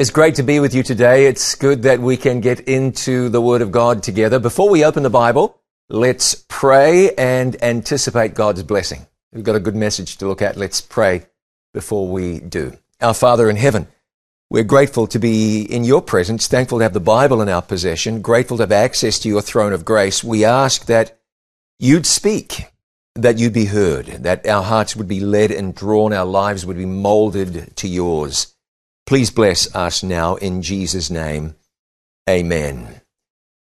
[0.00, 1.26] It's great to be with you today.
[1.26, 4.38] It's good that we can get into the Word of God together.
[4.38, 5.60] Before we open the Bible,
[5.90, 9.06] let's pray and anticipate God's blessing.
[9.30, 10.56] We've got a good message to look at.
[10.56, 11.26] Let's pray
[11.74, 12.78] before we do.
[13.02, 13.88] Our Father in heaven,
[14.48, 18.22] we're grateful to be in your presence, thankful to have the Bible in our possession,
[18.22, 20.24] grateful to have access to your throne of grace.
[20.24, 21.20] We ask that
[21.78, 22.72] you'd speak,
[23.16, 26.78] that you'd be heard, that our hearts would be led and drawn, our lives would
[26.78, 28.54] be molded to yours.
[29.10, 31.56] Please bless us now in Jesus' name.
[32.28, 33.00] Amen.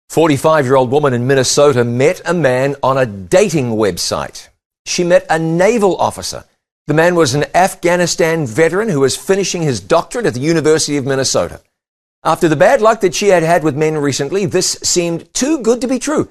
[0.09, 4.49] 45 year old woman in Minnesota met a man on a dating website.
[4.85, 6.43] She met a naval officer.
[6.87, 11.05] The man was an Afghanistan veteran who was finishing his doctorate at the University of
[11.05, 11.61] Minnesota.
[12.25, 15.79] After the bad luck that she had had with men recently, this seemed too good
[15.79, 16.27] to be true.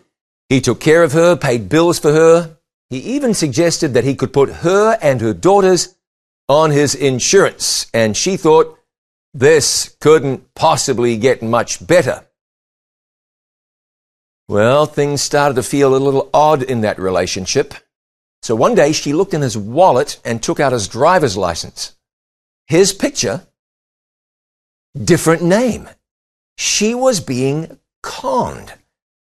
[0.50, 2.58] He took care of her, paid bills for her.
[2.91, 5.94] He even suggested that he could put her and her daughters
[6.50, 8.77] on his insurance, and she thought,
[9.33, 12.27] this couldn't possibly get much better.
[14.48, 17.75] Well, things started to feel a little odd in that relationship.
[18.42, 21.95] So one day she looked in his wallet and took out his driver's license.
[22.67, 23.47] His picture,
[24.97, 25.89] different name.
[26.56, 28.75] She was being conned.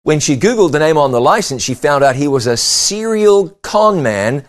[0.03, 3.49] When she Googled the name on the license, she found out he was a serial
[3.63, 4.45] con man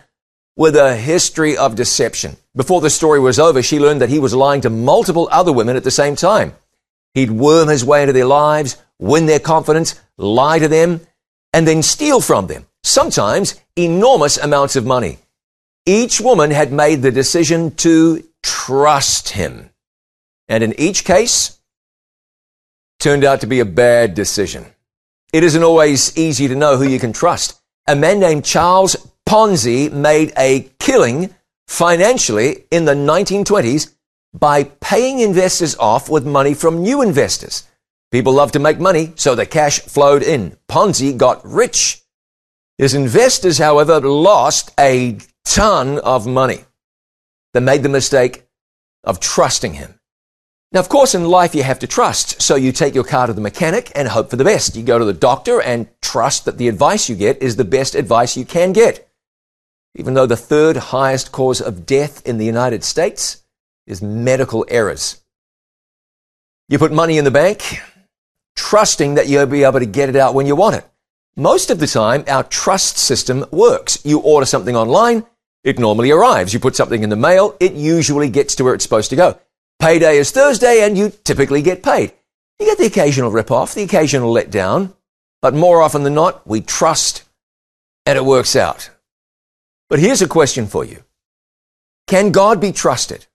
[0.57, 2.35] with a history of deception.
[2.55, 5.77] Before the story was over, she learned that he was lying to multiple other women
[5.77, 6.55] at the same time.
[7.13, 11.01] He'd worm his way into their lives, win their confidence, lie to them,
[11.53, 15.19] and then steal from them, sometimes enormous amounts of money.
[15.85, 19.69] Each woman had made the decision to trust him.
[20.49, 21.59] And in each case,
[22.99, 24.65] turned out to be a bad decision.
[25.31, 27.61] It isn't always easy to know who you can trust.
[27.85, 28.95] A man named Charles
[29.27, 31.35] Ponzi made a killing
[31.67, 33.93] financially in the 1920s
[34.33, 37.67] by paying investors off with money from new investors.
[38.09, 40.55] People love to make money, so the cash flowed in.
[40.69, 42.03] Ponzi got rich.
[42.77, 46.63] His investors, however, lost a ton of money.
[47.53, 48.47] They made the mistake
[49.03, 49.99] of trusting him.
[50.71, 52.41] Now, of course, in life you have to trust.
[52.41, 54.77] So you take your car to the mechanic and hope for the best.
[54.77, 57.93] You go to the doctor and trust that the advice you get is the best
[57.93, 59.06] advice you can get
[59.97, 63.43] even though the third highest cause of death in the United States
[63.87, 65.21] is medical errors.
[66.69, 67.79] You put money in the bank,
[68.55, 70.85] trusting that you'll be able to get it out when you want it.
[71.35, 73.97] Most of the time, our trust system works.
[74.05, 75.25] You order something online,
[75.63, 76.53] it normally arrives.
[76.53, 79.39] You put something in the mail, it usually gets to where it's supposed to go.
[79.79, 82.13] Payday is Thursday, and you typically get paid.
[82.59, 84.93] You get the occasional rip-off, the occasional letdown,
[85.41, 87.23] but more often than not, we trust
[88.05, 88.91] and it works out.
[89.89, 91.03] But here's a question for you.
[92.07, 93.25] Can God be trusted?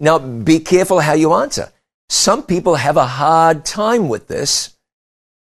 [0.00, 1.72] Now, be careful how you answer.
[2.08, 4.76] Some people have a hard time with this,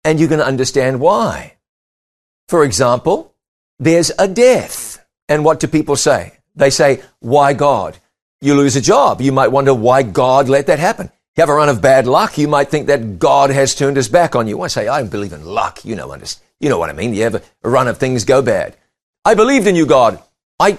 [0.04, 1.56] and you can understand why.
[2.48, 3.34] For example,
[3.78, 5.06] there's a death.
[5.28, 6.34] And what do people say?
[6.56, 7.98] They say, why God?
[8.42, 9.22] You lose a job.
[9.22, 11.12] You might wonder why God let that happen.
[11.38, 12.38] You have a run of bad luck.
[12.38, 14.62] You might think that God has turned his back on you.
[14.62, 15.86] I say, I don't believe in luck.
[15.86, 16.18] You know,
[16.60, 17.14] you know what I mean.
[17.14, 18.76] You have a run of things go bad.
[19.24, 20.22] I believed in you, God.
[20.59, 20.78] I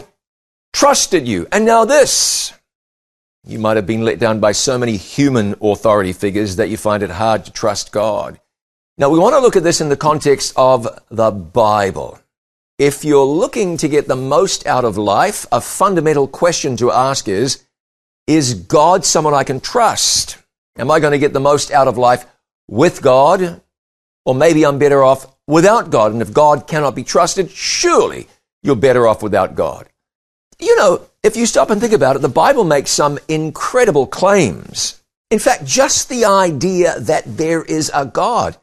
[0.73, 1.47] trusted you.
[1.51, 2.53] And now this.
[3.45, 7.03] You might have been let down by so many human authority figures that you find
[7.03, 8.39] it hard to trust God.
[8.99, 12.19] Now, we want to look at this in the context of the Bible.
[12.79, 17.27] If you're looking to get the most out of life, a fundamental question to ask
[17.27, 17.65] is,
[18.27, 20.37] is God someone I can trust?
[20.77, 22.27] Am I going to get the most out of life
[22.69, 23.63] with God?
[24.27, 26.13] Or maybe I'm better off without God.
[26.13, 28.29] And if God cannot be trusted, surely
[28.63, 29.89] you're better off without God.
[30.59, 35.03] You know, if you stop and think about it, the Bible makes some incredible claims.
[35.31, 38.57] In fact, just the idea that there is a God,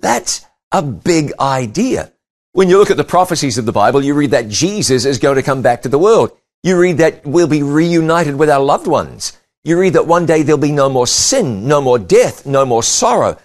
[0.00, 2.12] that's a big idea.
[2.52, 5.36] When you look at the prophecies of the Bible, you read that Jesus is going
[5.36, 6.36] to come back to the world.
[6.62, 9.32] You read that we'll be reunited with our loved ones.
[9.64, 12.82] You read that one day there'll be no more sin, no more death, no more
[12.82, 13.38] sorrow.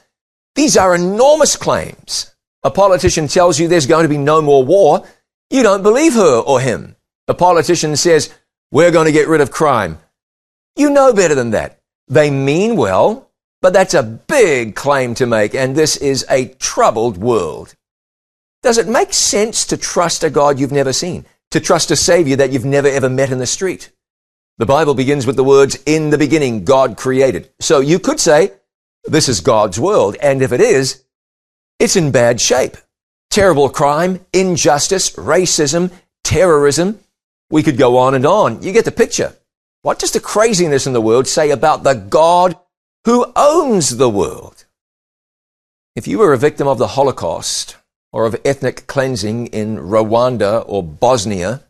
[0.55, 2.35] These are enormous claims.
[2.63, 5.05] A politician tells you there's going to be no more war.
[5.49, 6.95] You don't believe her or him.
[7.27, 8.33] A politician says,
[8.71, 9.99] we're going to get rid of crime.
[10.75, 11.81] You know better than that.
[12.07, 17.17] They mean well, but that's a big claim to make, and this is a troubled
[17.17, 17.75] world.
[18.61, 21.25] Does it make sense to trust a God you've never seen?
[21.51, 23.91] To trust a Savior that you've never ever met in the street?
[24.57, 27.49] The Bible begins with the words, in the beginning, God created.
[27.59, 28.51] So you could say,
[29.05, 31.03] this is God's world, and if it is,
[31.79, 32.75] it's in bad shape
[33.29, 35.91] terrible crime, injustice, racism,
[36.23, 36.99] terrorism.
[37.49, 38.61] We could go on and on.
[38.61, 39.33] You get the picture.
[39.81, 42.57] What does the craziness in the world say about the God
[43.07, 44.65] who owns the world.
[45.95, 47.77] If you were a victim of the Holocaust
[48.11, 51.63] or of ethnic cleansing in Rwanda or Bosnia,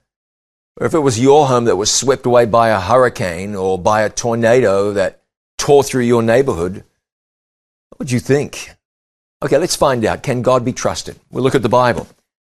[0.81, 4.01] or if it was your home that was swept away by a hurricane or by
[4.01, 5.21] a tornado that
[5.59, 6.77] tore through your neighborhood,
[7.89, 8.71] what would you think?
[9.43, 10.23] Okay, let's find out.
[10.23, 11.19] Can God be trusted?
[11.29, 12.07] We'll look at the Bible.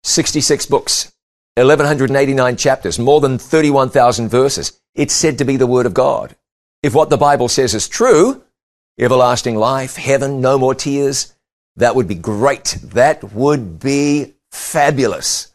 [0.04, 1.12] 66 books,
[1.56, 4.80] 1189 chapters, more than 31,000 verses.
[4.95, 6.36] It's said to be the Word of God.
[6.81, 8.44] If what the Bible says is true,
[9.00, 11.36] everlasting life, heaven, no more tears,
[11.75, 12.78] that would be great.
[12.83, 15.54] That would be fabulous.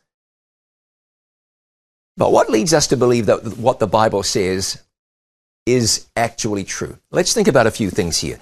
[2.16, 4.82] But what leads us to believe that what the Bible says
[5.66, 6.98] is actually true?
[7.10, 8.38] Let's think about a few things here.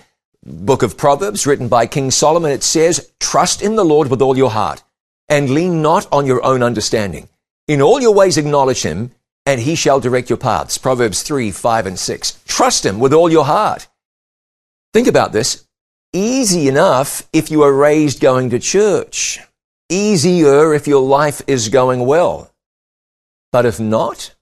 [0.47, 4.37] Book of Proverbs, written by King Solomon, it says, Trust in the Lord with all
[4.37, 4.83] your heart,
[5.27, 7.31] and lean not on your own understanding.
[7.67, 9.13] In all your ways acknowledge him,
[9.47, 10.77] and he shall direct your paths.
[10.77, 12.43] Proverbs 3, 5, and 6.
[12.47, 13.89] Trust him with all your heart.
[14.93, 15.67] Think about this.
[16.13, 19.41] Easy enough if you are raised going to church.
[19.89, 22.51] Easier if your life is going well.
[23.51, 24.35] But if not,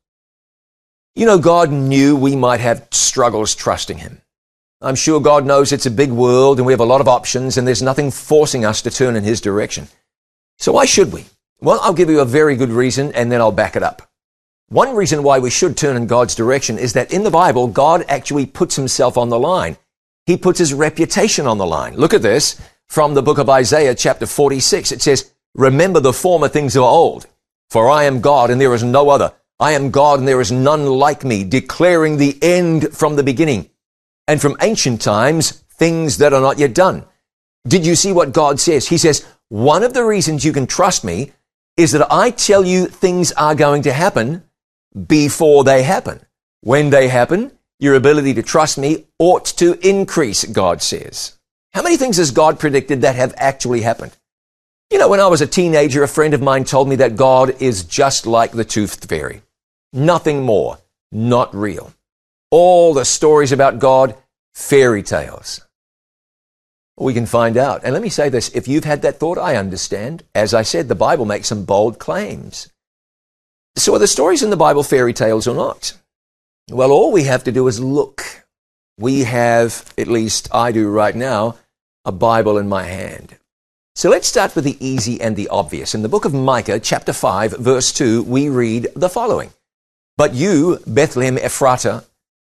[1.15, 4.22] you know, God knew we might have struggles trusting him.
[4.83, 7.57] I'm sure God knows it's a big world and we have a lot of options
[7.57, 9.87] and there's nothing forcing us to turn in his direction.
[10.59, 11.25] So why should we?
[11.61, 14.11] Well, I'll give you a very good reason and then I'll back it up.
[14.71, 18.05] One reason why we should turn in God's direction is that in the Bible, God
[18.09, 19.77] actually puts himself on the line.
[20.27, 21.95] He puts his reputation on the line.
[21.95, 24.91] Look at this from the book of Isaiah chapter 46.
[24.91, 27.27] It says, remember the former things of old.
[27.71, 29.33] For I am God and there is no other.
[29.61, 33.71] I am God and there is none like me, declaring the end from the beginning.
[34.29, 37.05] And from ancient times, things that are not yet done.
[37.67, 38.89] Did you see what God says?
[38.89, 41.33] He says, one of the reasons you can trust me
[41.77, 44.45] is that I tell you things are going to happen
[45.07, 46.25] before they happen.
[46.61, 51.39] When they happen, your ability to trust me ought to increase, God says.
[51.73, 54.17] How many things has God predicted that have actually happened?
[54.91, 57.61] You know, when I was a teenager, a friend of mine told me that God
[57.63, 59.43] is just like the toothed fairy.
[59.93, 60.79] Nothing more.
[61.11, 61.93] Not real.
[62.53, 64.15] All the stories about God,
[64.53, 65.63] fairy tales.
[66.99, 67.81] We can find out.
[67.83, 68.51] And let me say this.
[68.51, 70.23] If you've had that thought, I understand.
[70.35, 72.71] As I said, the Bible makes some bold claims.
[73.77, 75.95] So are the stories in the Bible fairy tales or not?
[76.71, 78.45] Well, all we have to do is look.
[78.99, 81.57] We have, at least I do right now,
[82.05, 83.39] a Bible in my hand.
[83.95, 85.95] So let's start with the easy and the obvious.
[85.95, 89.55] In the book of Micah, chapter 5, verse 2, we read the following.
[90.19, 92.05] But you, Bethlehem Ephratah,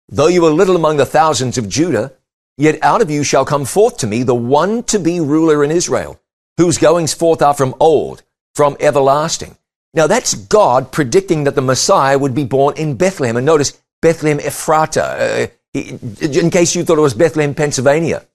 [0.09, 2.13] though you are little among the thousands of Judah,
[2.57, 5.71] yet out of you shall come forth to me the one to be ruler in
[5.71, 6.19] Israel,
[6.57, 8.23] whose goings forth are from old,
[8.53, 9.57] from everlasting.
[9.93, 13.37] Now that's God predicting that the Messiah would be born in Bethlehem.
[13.37, 18.25] And notice Bethlehem Ephratah, uh, in case you thought it was Bethlehem, Pennsylvania.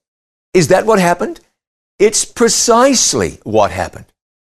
[0.53, 1.41] Is that what happened?
[1.99, 4.07] It's precisely what happened.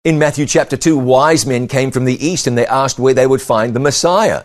[0.03, 3.27] In Matthew chapter 2, wise men came from the east and they asked where they
[3.27, 4.43] would find the Messiah.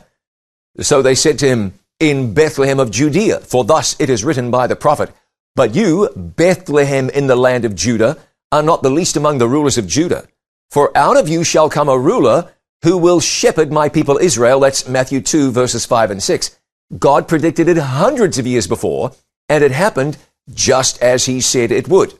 [0.80, 4.66] So they said to him, In Bethlehem of Judea, for thus it is written by
[4.66, 5.10] the prophet,
[5.54, 8.18] But you, Bethlehem in the land of Judah,
[8.52, 10.28] are not the least among the rulers of Judah.
[10.70, 12.52] For out of you shall come a ruler
[12.82, 14.60] who will shepherd my people Israel.
[14.60, 16.58] That's Matthew 2 verses 5 and 6.
[16.98, 19.12] God predicted it hundreds of years before,
[19.48, 20.18] and it happened
[20.52, 22.12] just as he said it would.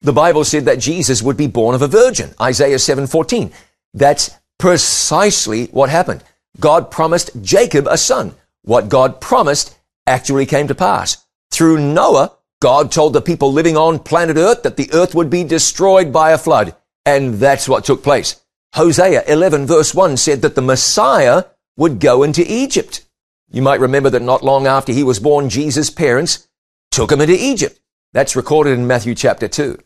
[0.00, 2.34] The Bible said that Jesus would be born of a virgin.
[2.40, 3.52] Isaiah 7:14.
[3.92, 6.24] That's precisely what happened.
[6.58, 8.34] God promised Jacob a son.
[8.62, 11.24] What God promised actually came to pass.
[11.50, 15.44] Through Noah, God told the people living on planet Earth that the earth would be
[15.44, 16.74] destroyed by a flood.
[17.06, 18.40] And that's what took place.
[18.74, 21.44] Hosea 11 verse 1 said that the Messiah
[21.76, 23.04] would go into Egypt.
[23.50, 26.48] You might remember that not long after he was born, Jesus' parents
[26.90, 27.80] took him into Egypt.
[28.12, 29.78] That's recorded in Matthew chapter 2.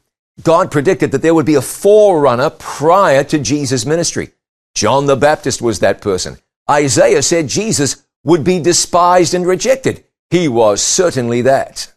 [0.42, 4.30] God predicted that there would be a forerunner prior to Jesus' ministry.
[4.74, 6.38] John the Baptist was that person.
[6.70, 10.04] Isaiah said Jesus would be despised and rejected.
[10.30, 11.92] He was certainly that.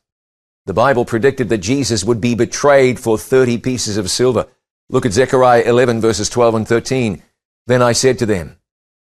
[0.65, 4.47] The Bible predicted that Jesus would be betrayed for 30 pieces of silver.
[4.89, 7.21] Look at Zechariah 11 verses 12 and 13.
[7.67, 8.57] Then I said to them,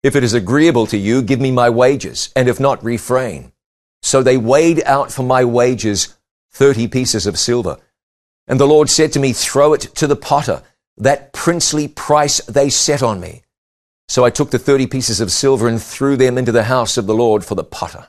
[0.01, 3.51] If it is agreeable to you, give me my wages, and if not, refrain.
[4.01, 6.17] So they weighed out for my wages
[6.51, 7.77] 30 pieces of silver.
[8.47, 10.63] And the Lord said to me, Throw it to the potter,
[10.97, 13.43] that princely price they set on me.
[14.09, 17.05] So I took the 30 pieces of silver and threw them into the house of
[17.05, 18.07] the Lord for the potter.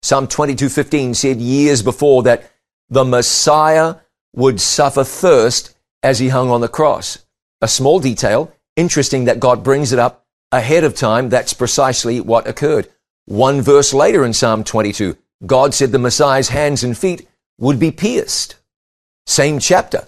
[0.00, 2.48] Psalm 22:15 said years before that
[2.88, 3.96] the Messiah
[4.32, 7.18] would suffer thirst as he hung on the cross.
[7.60, 11.28] A small detail, interesting that God brings it up ahead of time.
[11.28, 12.88] That's precisely what occurred.
[13.26, 17.26] One verse later in Psalm 22, God said the Messiah's hands and feet
[17.58, 18.54] would be pierced.
[19.26, 20.06] Same chapter.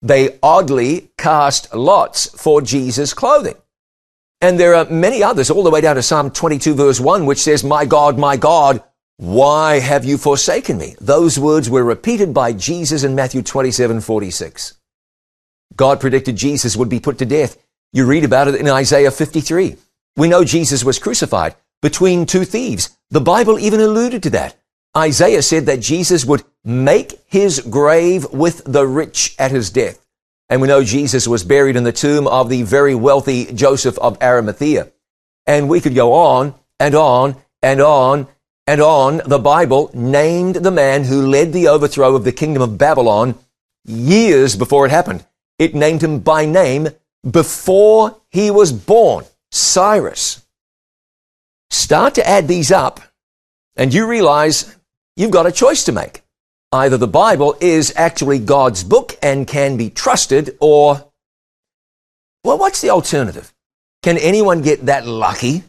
[0.00, 3.56] They oddly cast lots for Jesus' clothing.
[4.40, 7.42] And there are many others, all the way down to Psalm 22 verse 1, which
[7.42, 8.82] says, My God, my God,
[9.18, 10.94] why have you forsaken me?
[10.98, 14.78] Those words were repeated by Jesus in Matthew 27, 46.
[15.76, 17.58] God predicted Jesus would be put to death.
[17.92, 19.76] You read about it in Isaiah 53.
[20.16, 22.96] We know Jesus was crucified between two thieves.
[23.10, 24.56] The Bible even alluded to that.
[24.96, 30.04] Isaiah said that Jesus would make his grave with the rich at his death.
[30.50, 34.20] And we know Jesus was buried in the tomb of the very wealthy Joseph of
[34.20, 34.90] Arimathea.
[35.46, 38.26] And we could go on and on and on
[38.66, 39.22] and on.
[39.24, 43.38] The Bible named the man who led the overthrow of the kingdom of Babylon
[43.84, 45.24] years before it happened.
[45.56, 46.88] It named him by name
[47.28, 49.24] before he was born.
[49.52, 50.44] Cyrus.
[51.70, 53.00] Start to add these up
[53.76, 54.76] and you realize
[55.16, 56.19] you've got a choice to make.
[56.72, 61.10] Either the Bible is actually God's book and can be trusted, or,
[62.44, 63.52] well, what's the alternative?
[64.02, 65.64] Can anyone get that lucky?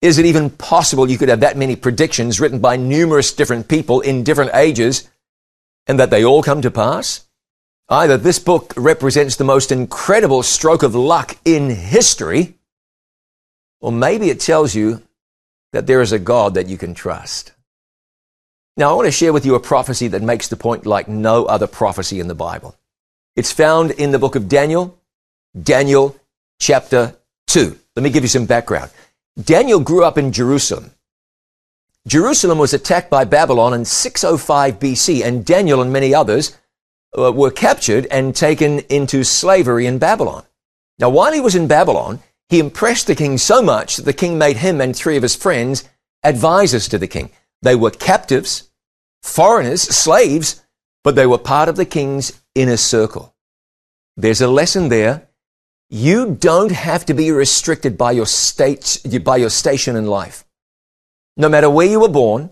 [0.00, 4.00] Is it even possible you could have that many predictions written by numerous different people
[4.00, 5.08] in different ages
[5.86, 7.24] and that they all come to pass?
[7.88, 12.54] Either this book represents the most incredible stroke of luck in history,
[13.80, 15.02] or maybe it tells you
[15.72, 17.52] that there is a God that you can trust.
[18.76, 21.44] Now, I want to share with you a prophecy that makes the point like no
[21.44, 22.74] other prophecy in the Bible.
[23.36, 24.98] It's found in the book of Daniel,
[25.60, 26.16] Daniel
[26.58, 27.14] chapter
[27.48, 27.78] 2.
[27.96, 28.90] Let me give you some background.
[29.42, 30.90] Daniel grew up in Jerusalem.
[32.06, 36.56] Jerusalem was attacked by Babylon in 605 BC, and Daniel and many others
[37.16, 40.44] uh, were captured and taken into slavery in Babylon.
[40.98, 44.38] Now, while he was in Babylon, he impressed the king so much that the king
[44.38, 45.88] made him and three of his friends
[46.24, 47.30] advisors to the king.
[47.62, 48.70] They were captives,
[49.22, 50.62] foreigners, slaves,
[51.04, 53.34] but they were part of the king's inner circle.
[54.16, 55.28] There's a lesson there.
[55.88, 60.44] You don't have to be restricted by your state, by your station in life.
[61.36, 62.50] No matter where you were born,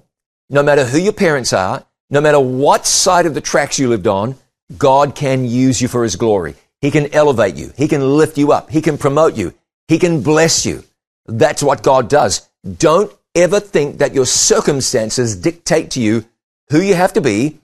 [0.48, 4.06] no matter who your parents are, no matter what side of the tracks you lived
[4.06, 4.36] on,
[4.76, 6.54] God can use you for his glory.
[6.80, 7.72] He can elevate you.
[7.76, 8.70] He can lift you up.
[8.70, 9.54] He can promote you.
[9.88, 10.84] He can bless you.
[11.26, 12.48] That's what God does.
[12.78, 16.24] Don't ever think that your circumstances dictate to you
[16.70, 17.60] who you have to be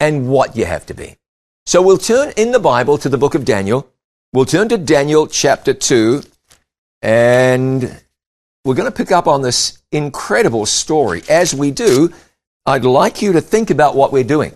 [0.00, 1.16] and what you have to be.
[1.66, 3.90] So we'll turn in the Bible to the book of Daniel.
[4.32, 6.22] We'll turn to Daniel chapter 2
[7.02, 8.02] and
[8.64, 11.22] we're going to pick up on this incredible story.
[11.28, 12.12] As we do,
[12.66, 14.54] I'd like you to think about what we're doing.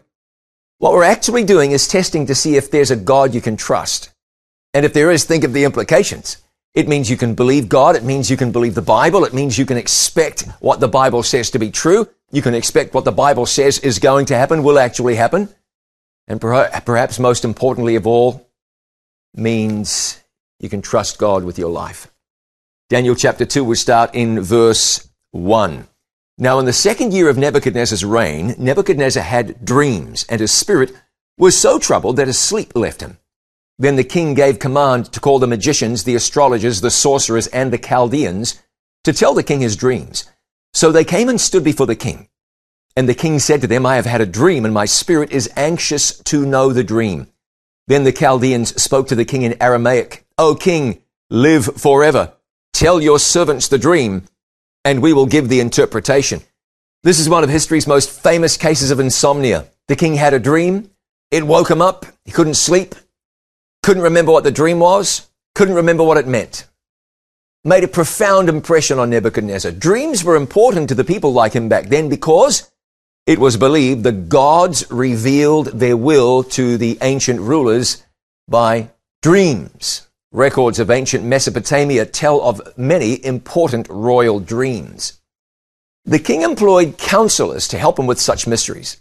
[0.78, 4.10] What we're actually doing is testing to see if there's a God you can trust.
[4.74, 6.38] And if there is, think of the implications.
[6.74, 7.96] It means you can believe God.
[7.96, 9.24] It means you can believe the Bible.
[9.24, 12.08] It means you can expect what the Bible says to be true.
[12.30, 15.50] You can expect what the Bible says is going to happen will actually happen.
[16.28, 18.48] And perhaps most importantly of all,
[19.34, 20.22] means
[20.60, 22.10] you can trust God with your life.
[22.88, 25.88] Daniel chapter 2, we start in verse 1.
[26.38, 30.92] Now, in the second year of Nebuchadnezzar's reign, Nebuchadnezzar had dreams, and his spirit
[31.36, 33.18] was so troubled that his sleep left him.
[33.82, 37.78] Then the king gave command to call the magicians, the astrologers, the sorcerers, and the
[37.78, 38.62] Chaldeans
[39.02, 40.30] to tell the king his dreams.
[40.72, 42.28] So they came and stood before the king.
[42.94, 45.50] And the king said to them, I have had a dream, and my spirit is
[45.56, 47.26] anxious to know the dream.
[47.88, 52.34] Then the Chaldeans spoke to the king in Aramaic, O king, live forever.
[52.72, 54.26] Tell your servants the dream,
[54.84, 56.42] and we will give the interpretation.
[57.02, 59.66] This is one of history's most famous cases of insomnia.
[59.88, 60.92] The king had a dream.
[61.32, 62.06] It woke him up.
[62.24, 62.94] He couldn't sleep
[63.82, 66.68] couldn't remember what the dream was, couldn't remember what it meant.
[67.64, 69.72] Made a profound impression on Nebuchadnezzar.
[69.72, 72.70] Dreams were important to the people like him back then because
[73.26, 78.04] it was believed the gods revealed their will to the ancient rulers
[78.48, 78.90] by
[79.22, 80.08] dreams.
[80.32, 85.20] Records of ancient Mesopotamia tell of many important royal dreams.
[86.04, 88.96] The king employed counselors to help him with such mysteries.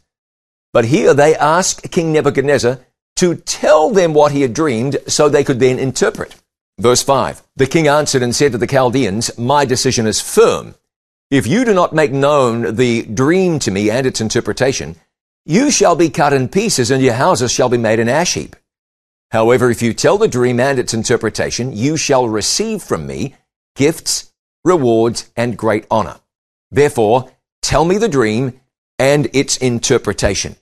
[0.74, 2.80] But here they ask King Nebuchadnezzar
[3.22, 6.36] to tell them what he had dreamed so they could then interpret.
[6.80, 10.74] Verse 5 The king answered and said to the Chaldeans, My decision is firm.
[11.30, 14.96] If you do not make known the dream to me and its interpretation,
[15.46, 18.56] you shall be cut in pieces and your houses shall be made an ash heap.
[19.30, 23.36] However, if you tell the dream and its interpretation, you shall receive from me
[23.76, 24.34] gifts,
[24.66, 26.22] rewards, and great honor.
[26.72, 28.60] Therefore, tell me the dream
[28.98, 30.56] and its interpretation.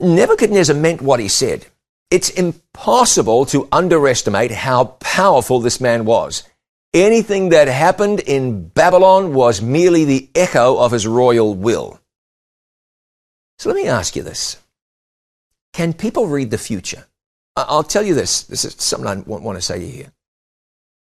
[0.00, 1.66] Nebuchadnezzar meant what he said.
[2.10, 6.42] It's impossible to underestimate how powerful this man was.
[6.92, 12.00] Anything that happened in Babylon was merely the echo of his royal will.
[13.58, 14.56] So let me ask you this.
[15.72, 17.06] Can people read the future?
[17.54, 18.42] I'll tell you this.
[18.42, 20.12] This is something I want to say to you here.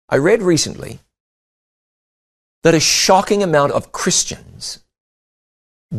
[0.08, 0.98] I read recently
[2.64, 4.80] that a shocking amount of Christians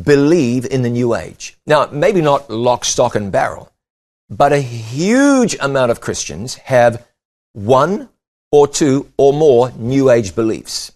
[0.03, 1.57] believe in the New Age.
[1.65, 3.71] Now, maybe not lock, stock, and barrel,
[4.31, 7.05] but a huge amount of Christians have
[7.51, 8.07] one
[8.49, 10.93] or two or more New Age beliefs.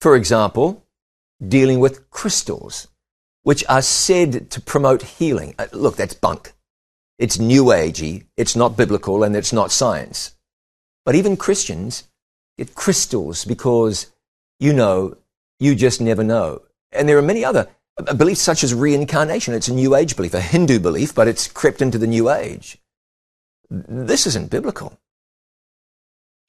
[0.00, 0.86] For example,
[1.46, 2.86] dealing with crystals,
[3.42, 5.56] which are said to promote healing.
[5.58, 6.52] Uh, look, that's bunk.
[7.18, 10.36] It's New Agey, it's not biblical, and it's not science.
[11.04, 12.04] But even Christians
[12.56, 14.12] get crystals because,
[14.60, 15.16] you know,
[15.58, 16.62] you just never know.
[16.92, 17.66] And there are many other
[18.16, 19.54] beliefs such as reincarnation.
[19.54, 22.78] It's a New Age belief, a Hindu belief, but it's crept into the New Age.
[23.70, 24.98] This isn't biblical.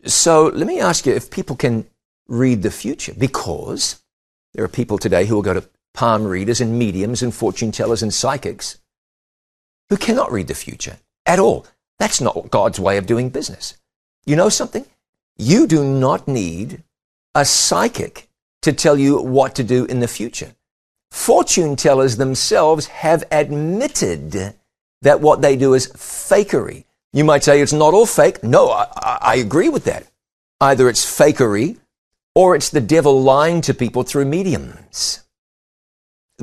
[0.05, 1.85] So let me ask you if people can
[2.27, 4.01] read the future, because
[4.53, 8.03] there are people today who will go to palm readers and mediums and fortune tellers
[8.03, 8.79] and psychics
[9.89, 11.65] who cannot read the future at all.
[11.97, 13.75] That's not God's way of doing business.
[14.25, 14.85] You know something?
[15.37, 16.83] You do not need
[17.33, 18.29] a psychic
[18.61, 20.53] to tell you what to do in the future.
[21.11, 24.55] Fortune tellers themselves have admitted
[25.01, 26.85] that what they do is fakery.
[27.13, 28.43] You might say it's not all fake.
[28.43, 30.05] No, I, I agree with that.
[30.61, 31.77] Either it's fakery
[32.35, 35.23] or it's the devil lying to people through mediums.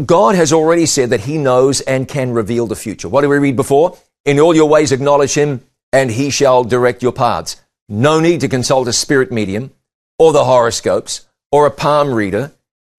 [0.04, 3.08] God has already said that he knows and can reveal the future.
[3.08, 3.96] What did we read before?
[4.24, 7.56] In all your ways acknowledge him and he shall direct your paths.
[7.88, 9.72] No need to consult a spirit medium
[10.18, 12.52] or the horoscopes or a palm reader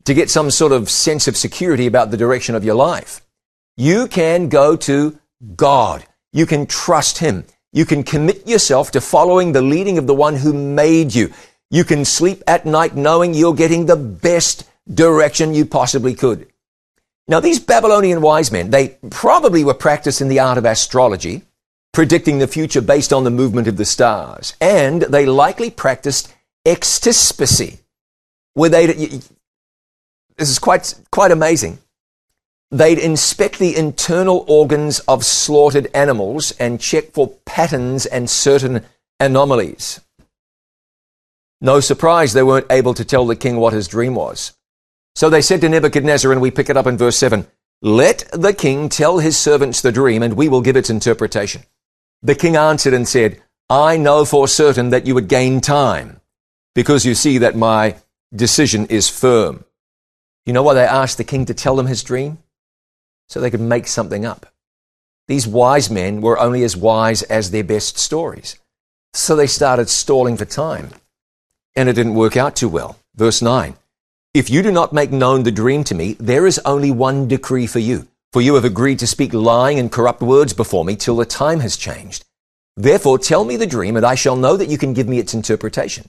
[0.07, 3.19] to get some sort of sense of security about the direction of your life.
[3.75, 5.19] You can go to
[5.57, 6.05] God.
[6.31, 7.43] You can trust him.
[7.73, 11.33] You can commit yourself to following the leading of the one who made you.
[11.69, 16.47] You can sleep at night knowing you're getting the best direction you possibly could.
[17.27, 21.41] Now, these Babylonian wise men, they probably were practiced in the art of astrology,
[21.91, 24.55] predicting the future based on the movement of the stars.
[24.61, 26.33] And they likely practiced
[26.65, 27.79] extispicy,
[28.53, 29.19] where they,
[30.37, 31.79] this is quite, quite amazing.
[32.69, 38.85] They'd inspect the internal organs of slaughtered animals and check for patterns and certain
[39.19, 40.01] anomalies.
[41.61, 44.53] No surprise they weren't able to tell the king what his dream was.
[45.15, 47.47] So they said to Nebuchadnezzar, and we pick it up in verse 7
[47.81, 51.63] Let the king tell his servants the dream, and we will give its interpretation.
[52.21, 56.21] The king answered and said, I know for certain that you would gain time,
[56.75, 57.95] because you see that my
[58.35, 59.63] decision is firm.
[60.47, 62.37] You know why they asked the king to tell them his dream?
[63.27, 64.45] So they could make something up.
[65.27, 68.57] These wise men were only as wise as their best stories.
[69.13, 70.91] So they started stalling for time.
[71.75, 72.97] And it didn't work out too well.
[73.13, 73.75] Verse 9
[74.33, 77.65] if you do not make known the dream to me, there is only one decree
[77.65, 78.07] for you.
[78.31, 81.59] For you have agreed to speak lying and corrupt words before me till the time
[81.61, 82.23] has changed.
[82.75, 85.33] Therefore tell me the dream, and I shall know that you can give me its
[85.33, 86.07] interpretation.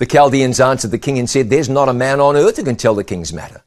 [0.00, 2.76] The Chaldeans answered the king and said, There's not a man on earth who can
[2.76, 3.62] tell the king's matter.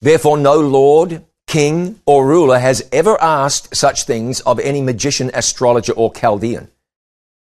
[0.00, 5.92] Therefore no lord, king, or ruler has ever asked such things of any magician, astrologer,
[5.92, 6.70] or Chaldean.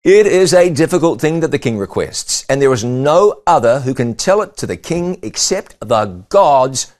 [0.03, 3.93] It is a difficult thing that the king requests, and there is no other who
[3.93, 6.91] can tell it to the king except the gods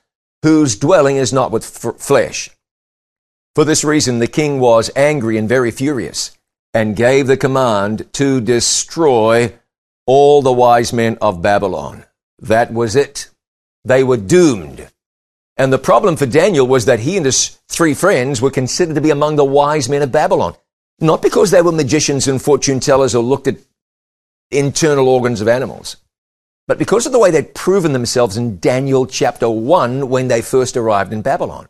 [0.44, 2.50] whose dwelling is not with f- flesh.
[3.56, 6.38] For this reason, the king was angry and very furious,
[6.72, 9.54] and gave the command to destroy
[10.06, 12.04] all the wise men of Babylon.
[12.38, 13.28] That was it.
[13.84, 14.88] They were doomed.
[15.56, 19.00] And the problem for Daniel was that he and his three friends were considered to
[19.00, 20.56] be among the wise men of Babylon.
[21.00, 23.58] Not because they were magicians and fortune tellers or looked at
[24.50, 25.96] internal organs of animals,
[26.68, 30.76] but because of the way they'd proven themselves in Daniel chapter 1 when they first
[30.76, 31.68] arrived in Babylon.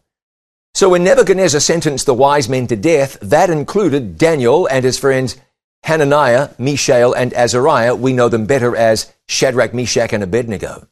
[0.75, 5.37] So when Nebuchadnezzar sentenced the wise men to death, that included Daniel and his friends
[5.85, 7.95] Hananiah, Mishael, and Azariah.
[7.95, 10.89] We know them better as Shadrach, Meshach, and Abednego.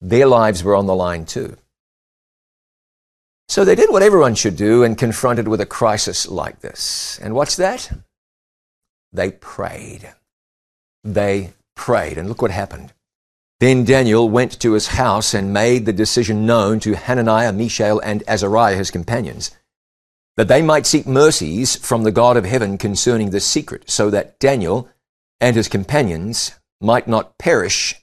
[0.00, 1.56] Their lives were on the line too.
[3.48, 7.20] So they did what everyone should do and confronted with a crisis like this.
[7.22, 7.90] And what's that?
[9.12, 10.10] They prayed.
[11.04, 12.18] They prayed.
[12.18, 12.92] And look what happened.
[13.60, 18.24] Then Daniel went to his house and made the decision known to Hananiah, Mishael, and
[18.26, 19.52] Azariah, his companions,
[20.36, 24.38] that they might seek mercies from the God of heaven concerning this secret, so that
[24.38, 24.88] Daniel
[25.40, 27.94] and his companions might not perish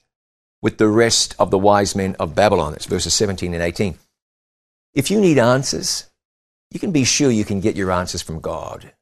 [0.62, 2.72] with the rest of the wise men of Babylon.
[2.72, 3.98] That's verses 17 and 18.
[4.94, 6.10] If you need answers,
[6.70, 8.92] you can be sure you can get your answers from God.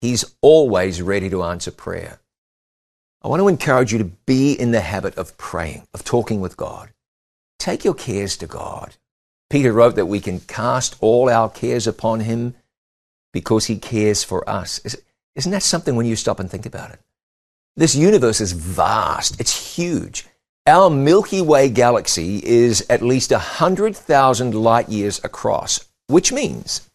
[0.00, 2.20] He's always ready to answer prayer.
[3.22, 6.58] I want to encourage you to be in the habit of praying, of talking with
[6.58, 6.90] God.
[7.58, 8.96] Take your cares to God.
[9.48, 12.54] Peter wrote that we can cast all our cares upon him
[13.34, 14.80] because he cares for us.
[15.34, 17.00] Isn't that something when you stop and think about it?
[17.76, 19.38] This universe is vast.
[19.40, 20.24] It's huge.
[20.66, 26.88] Our Milky Way galaxy is at least 100,000 light years across, which means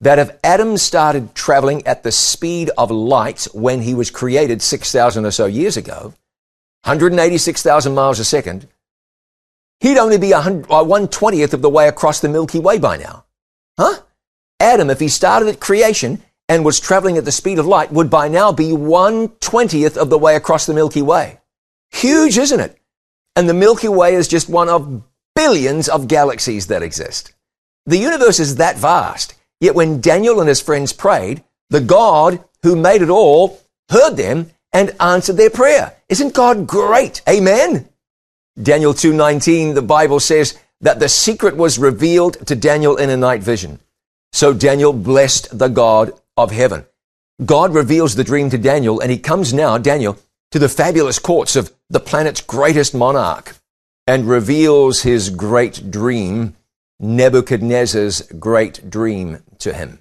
[0.00, 5.26] that if Adam started traveling at the speed of light when he was created 6,000
[5.26, 6.14] or so years ago,
[6.84, 8.68] 186,000 miles a second,
[9.80, 13.24] he'd only be 120th uh, of the way across the Milky Way by now.
[13.76, 14.03] Huh?
[14.64, 18.08] Adam, if he started at creation and was traveling at the speed of light, would
[18.08, 21.38] by now be 120th of the way across the Milky Way.
[21.92, 22.78] Huge, isn't it?
[23.36, 25.02] And the Milky Way is just one of
[25.34, 27.34] billions of galaxies that exist.
[27.84, 29.34] The universe is that vast.
[29.60, 34.50] Yet when Daniel and his friends prayed, the God who made it all heard them
[34.72, 35.94] and answered their prayer.
[36.08, 37.20] Isn't God great?
[37.28, 37.86] Amen.
[38.60, 43.42] Daniel 2:19 the Bible says that the secret was revealed to Daniel in a night
[43.42, 43.80] vision.
[44.34, 46.86] So Daniel blessed the God of heaven.
[47.44, 50.18] God reveals the dream to Daniel and he comes now, Daniel,
[50.50, 53.54] to the fabulous courts of the planet's greatest monarch
[54.08, 56.56] and reveals his great dream,
[56.98, 60.00] Nebuchadnezzar's great dream to him.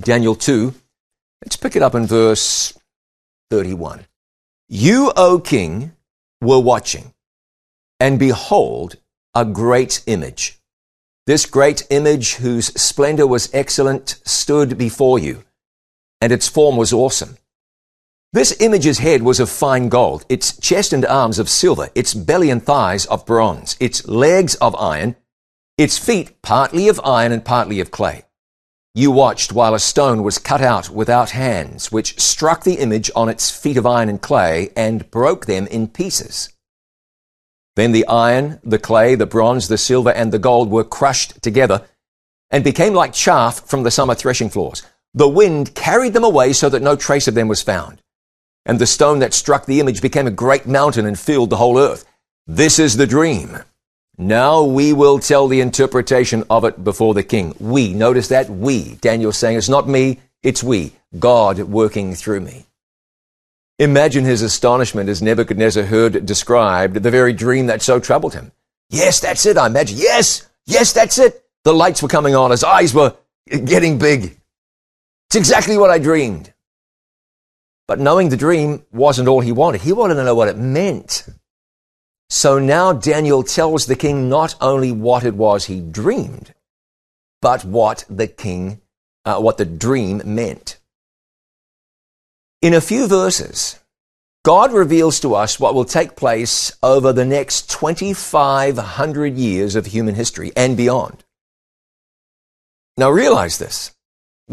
[0.00, 0.72] Daniel 2,
[1.44, 2.78] let's pick it up in verse
[3.50, 4.06] 31.
[4.68, 5.96] You, O king,
[6.40, 7.12] were watching,
[7.98, 8.98] and behold,
[9.34, 10.59] a great image.
[11.26, 15.44] This great image, whose splendor was excellent, stood before you,
[16.20, 17.36] and its form was awesome.
[18.32, 22.48] This image's head was of fine gold, its chest and arms of silver, its belly
[22.48, 25.16] and thighs of bronze, its legs of iron,
[25.76, 28.24] its feet partly of iron and partly of clay.
[28.94, 33.28] You watched while a stone was cut out without hands, which struck the image on
[33.28, 36.50] its feet of iron and clay and broke them in pieces.
[37.76, 41.86] Then the iron, the clay, the bronze, the silver, and the gold were crushed together
[42.50, 44.82] and became like chaff from the summer threshing floors.
[45.14, 48.02] The wind carried them away so that no trace of them was found
[48.66, 51.78] and the stone that struck the image became a great mountain and filled the whole
[51.78, 52.04] earth.
[52.46, 53.58] This is the dream.
[54.18, 57.54] Now we will tell the interpretation of it before the king.
[57.58, 58.96] We, notice that we.
[58.96, 60.92] Daniel's saying it's not me, it's we.
[61.18, 62.66] God working through me.
[63.80, 68.52] Imagine his astonishment as Nebuchadnezzar heard described the very dream that so troubled him.
[68.90, 69.96] Yes, that's it, I imagine.
[69.96, 71.42] Yes, yes, that's it.
[71.64, 73.14] The lights were coming on, his eyes were
[73.48, 74.38] getting big.
[75.28, 76.52] It's exactly what I dreamed.
[77.88, 79.80] But knowing the dream wasn't all he wanted.
[79.80, 81.26] He wanted to know what it meant.
[82.28, 86.52] So now Daniel tells the king not only what it was he dreamed,
[87.40, 88.82] but what the king,
[89.24, 90.79] uh, what the dream meant.
[92.62, 93.78] In a few verses,
[94.44, 100.14] God reveals to us what will take place over the next 2,500 years of human
[100.14, 101.24] history and beyond.
[102.98, 103.92] Now realize this.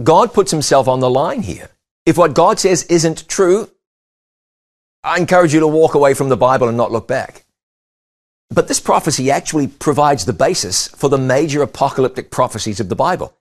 [0.02, 1.70] God puts himself on the line here.
[2.06, 3.70] If what God says isn't true,
[5.04, 7.44] I encourage you to walk away from the Bible and not look back.
[8.50, 13.34] But this prophecy actually provides the basis for the major apocalyptic prophecies of the Bible.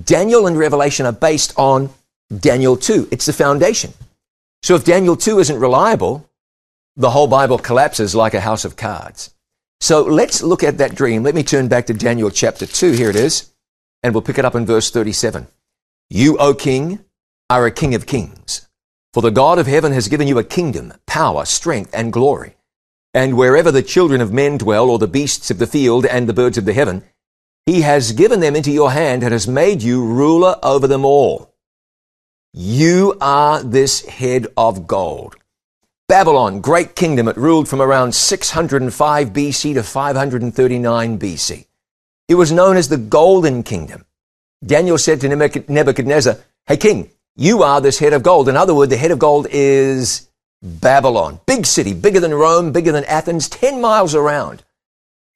[0.00, 1.90] Daniel and Revelation are based on
[2.38, 3.08] Daniel 2.
[3.10, 3.92] It's the foundation.
[4.62, 6.30] So if Daniel 2 isn't reliable,
[6.94, 9.34] the whole Bible collapses like a house of cards.
[9.80, 11.24] So let's look at that dream.
[11.24, 12.92] Let me turn back to Daniel chapter 2.
[12.92, 13.50] Here it is.
[14.02, 15.48] And we'll pick it up in verse 37.
[16.10, 17.04] You, O king,
[17.50, 18.68] are a king of kings.
[19.12, 22.56] For the God of heaven has given you a kingdom, power, strength, and glory.
[23.12, 26.32] And wherever the children of men dwell, or the beasts of the field and the
[26.32, 27.02] birds of the heaven,
[27.66, 31.51] he has given them into your hand and has made you ruler over them all.
[32.54, 35.36] You are this head of gold.
[36.06, 41.64] Babylon, great kingdom, it ruled from around 605 BC to 539 BC.
[42.28, 44.04] It was known as the Golden Kingdom.
[44.62, 45.28] Daniel said to
[45.66, 46.36] Nebuchadnezzar,
[46.66, 48.50] Hey king, you are this head of gold.
[48.50, 50.28] In other words, the head of gold is
[50.60, 51.40] Babylon.
[51.46, 54.62] Big city, bigger than Rome, bigger than Athens, 10 miles around.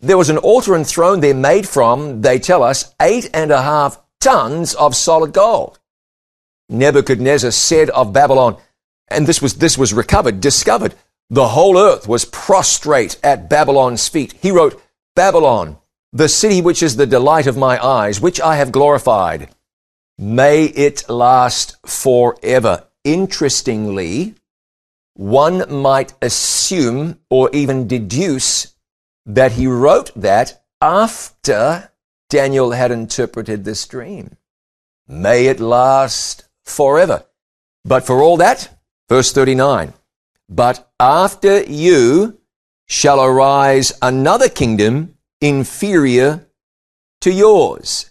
[0.01, 3.63] There was an altar and throne there made from, they tell us, eight and a
[3.63, 5.79] half tons of solid gold.
[6.69, 8.57] Nebuchadnezzar said of Babylon,
[9.09, 10.95] and this was, this was recovered, discovered,
[11.31, 14.33] the whole earth was prostrate at Babylon's feet.
[14.41, 14.81] He wrote,
[15.15, 15.79] Babylon,
[16.13, 19.49] the city which is the delight of my eyes, which I have glorified.
[20.19, 22.85] May it last forever.
[23.05, 24.35] Interestingly,
[25.15, 28.75] one might assume or even deduce
[29.25, 31.91] that he wrote that after
[32.29, 34.37] Daniel had interpreted this dream.
[35.09, 37.25] May it last forever.
[37.85, 38.69] But for all that,
[39.09, 39.95] verse 39,
[40.49, 42.39] but after you
[42.87, 46.47] shall arise another kingdom inferior
[47.21, 48.11] to yours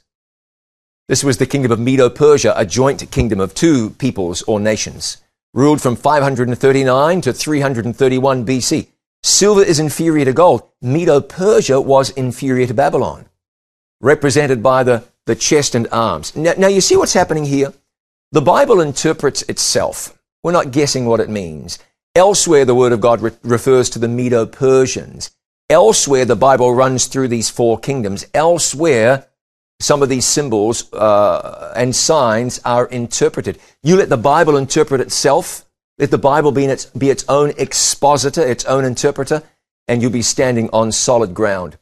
[1.08, 5.18] This was the kingdom of Medo Persia, a joint kingdom of two peoples or nations,
[5.54, 8.88] ruled from 539 to 331 BC.
[9.22, 10.64] Silver is inferior to gold.
[10.82, 13.28] Medo Persia was inferior to Babylon,
[14.02, 16.36] represented by the, the chest and arms.
[16.36, 17.72] Now, now, you see what's happening here?
[18.32, 20.18] The Bible interprets itself.
[20.44, 21.80] We're not guessing what it means.
[22.16, 25.32] Elsewhere, the Word of God re- refers to the Medo Persians.
[25.70, 28.26] Elsewhere, the Bible runs through these four kingdoms.
[28.34, 29.28] Elsewhere,
[29.80, 33.60] some of these symbols uh, and signs are interpreted.
[33.84, 35.66] You let the Bible interpret itself.
[35.98, 39.44] Let the Bible be its, be its own expositor, its own interpreter,
[39.88, 41.78] and you'll be standing on solid ground.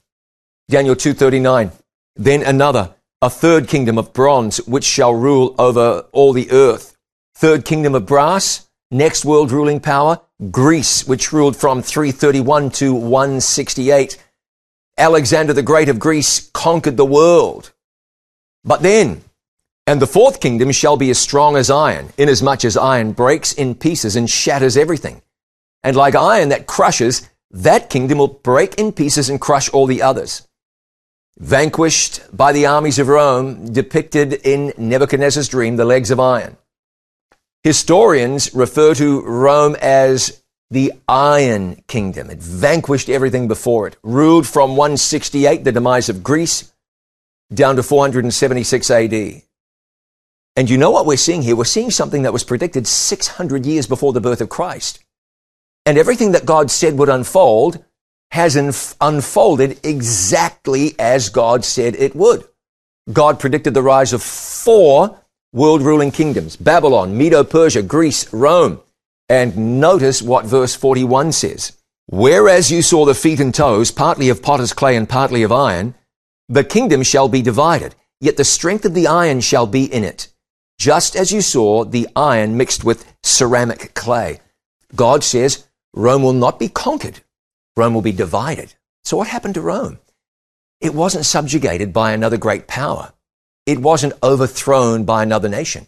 [0.69, 1.71] Daniel 2.39,
[2.15, 6.97] Then another, a third kingdom of bronze, which shall rule over all the earth.
[7.35, 10.19] Third kingdom of brass, next world ruling power,
[10.51, 14.21] Greece, which ruled from 331 to 168.
[14.97, 17.71] Alexander the Great of Greece conquered the world.
[18.65, 19.23] But then,
[19.87, 23.75] and the fourth kingdom shall be as strong as iron, inasmuch as iron breaks in
[23.75, 25.21] pieces and shatters everything.
[25.81, 30.01] And like iron that crushes, that kingdom will break in pieces and crush all the
[30.01, 30.45] others.
[31.39, 36.57] Vanquished by the armies of Rome, depicted in Nebuchadnezzar's dream, the legs of iron.
[37.63, 42.29] Historians refer to Rome as the Iron Kingdom.
[42.29, 46.71] It vanquished everything before it, ruled from 168, the demise of Greece,
[47.53, 49.43] down to 476 AD.
[50.55, 51.55] And you know what we're seeing here?
[51.55, 54.99] We're seeing something that was predicted 600 years before the birth of Christ.
[55.85, 57.83] And everything that God said would unfold
[58.33, 62.43] has inf- unfolded exactly as God said it would.
[63.11, 65.19] God predicted the rise of four
[65.53, 68.81] world ruling kingdoms Babylon, Medo Persia, Greece, Rome.
[69.29, 71.73] And notice what verse 41 says.
[72.07, 75.93] Whereas you saw the feet and toes, partly of potter's clay and partly of iron,
[76.49, 80.29] the kingdom shall be divided, yet the strength of the iron shall be in it,
[80.79, 84.39] just as you saw the iron mixed with ceramic clay.
[84.95, 87.21] God says Rome will not be conquered.
[87.75, 88.73] Rome will be divided.
[89.03, 89.99] So what happened to Rome?
[90.79, 93.13] It wasn't subjugated by another great power.
[93.65, 95.87] It wasn't overthrown by another nation.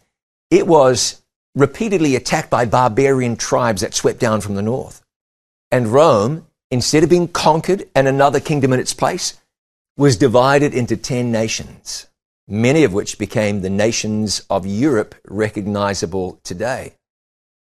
[0.49, 1.21] It was
[1.53, 5.01] repeatedly attacked by barbarian tribes that swept down from the north.
[5.71, 9.39] And Rome, instead of being conquered and another kingdom in its place,
[9.97, 12.07] was divided into 10 nations,
[12.47, 16.95] many of which became the nations of Europe recognizable today.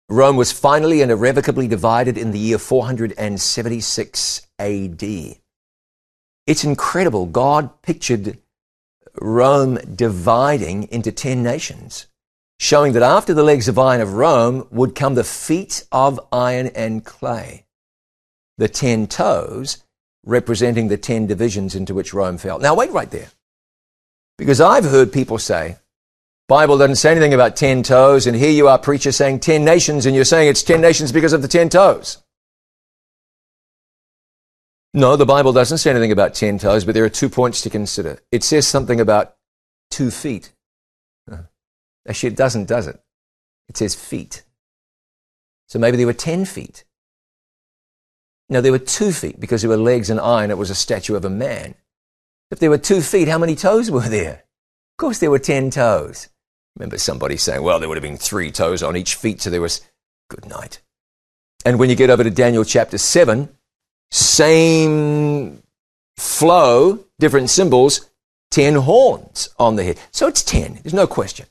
[0.08, 5.04] Rome was finally and irrevocably divided in the year 476 AD.
[6.46, 7.26] It's incredible.
[7.26, 8.38] God pictured
[9.20, 12.06] Rome dividing into 10 nations,
[12.60, 16.68] showing that after the legs of iron of Rome would come the feet of iron
[16.68, 17.66] and clay.
[18.58, 19.84] The 10 toes
[20.24, 22.60] representing the 10 divisions into which Rome fell.
[22.60, 23.30] Now, wait right there.
[24.38, 25.78] Because I've heard people say,
[26.48, 30.06] Bible doesn't say anything about 10 toes, and here you are, preacher, saying 10 nations,
[30.06, 32.22] and you're saying it's 10 nations because of the 10 toes.
[34.94, 37.70] No, the Bible doesn't say anything about 10 toes, but there are two points to
[37.70, 38.20] consider.
[38.32, 39.36] It says something about
[39.90, 40.54] two feet.
[42.08, 43.02] Actually, it doesn't, does it?
[43.68, 44.44] It says feet.
[45.68, 46.86] So maybe there were 10 feet.
[48.48, 50.52] Now, there were two feet because there were legs and iron.
[50.52, 51.74] It was a statue of a man.
[52.52, 54.44] If there were two feet, how many toes were there?
[54.94, 56.30] Of course, there were ten toes.
[56.78, 59.62] Remember somebody saying, well, there would have been three toes on each feet, so there
[59.62, 59.82] was
[60.30, 60.82] good night.
[61.66, 63.50] And when you get over to Daniel chapter 7,
[64.12, 65.64] same
[66.18, 68.10] flow, different symbols,
[68.52, 70.00] 10 horns on the head.
[70.12, 71.48] So it's 10, there's no question.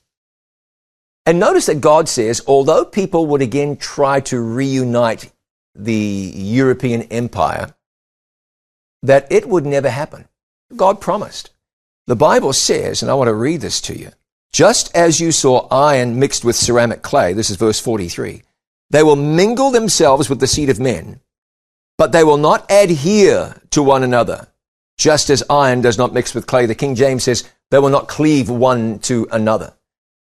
[1.26, 5.32] And notice that God says, although people would again try to reunite
[5.74, 7.74] the European empire,
[9.02, 10.28] that it would never happen.
[10.76, 11.50] God promised.
[12.06, 14.10] The Bible says, and I want to read this to you,
[14.55, 18.43] just as you saw iron mixed with ceramic clay, this is verse 43,
[18.88, 21.19] they will mingle themselves with the seed of men,
[21.99, 24.47] but they will not adhere to one another,
[24.97, 26.67] just as iron does not mix with clay.
[26.67, 29.75] The King James says they will not cleave one to another.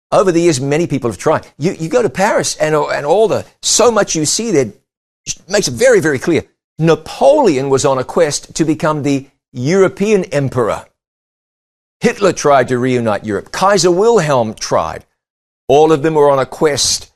[0.09, 1.45] Over the years, many people have tried.
[1.57, 4.71] You, you go to Paris and, and all the, so much you see there
[5.49, 6.43] makes it very, very clear.
[6.79, 10.85] Napoleon was on a quest to become the European emperor.
[12.03, 13.53] Hitler tried to reunite Europe.
[13.53, 15.05] Kaiser Wilhelm tried.
[15.69, 17.13] All of them were on a quest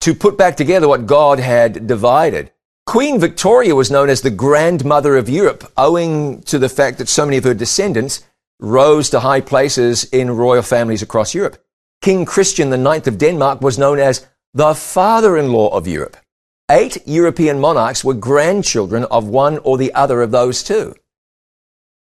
[0.00, 2.50] to put back together what God had divided.
[2.86, 7.26] Queen Victoria was known as the grandmother of Europe, owing to the fact that so
[7.26, 8.24] many of her descendants
[8.58, 11.62] rose to high places in royal families across Europe.
[12.00, 16.16] King Christian IX of Denmark was known as the father-in-law of Europe.
[16.70, 20.94] Eight European monarchs were grandchildren of one or the other of those two.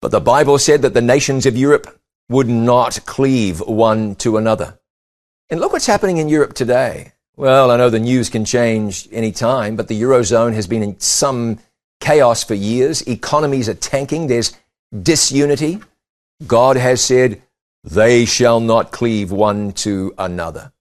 [0.03, 4.81] But the Bible said that the nations of Europe would not cleave one to another.
[5.49, 7.13] And look what's happening in Europe today.
[7.37, 10.99] Well, I know the news can change any time, but the Eurozone has been in
[10.99, 11.61] some
[12.01, 13.07] chaos for years.
[13.07, 14.27] Economies are tanking.
[14.27, 14.57] There's
[15.03, 15.79] disunity.
[16.49, 17.41] God has said,
[17.85, 20.73] they shall not cleave one to another.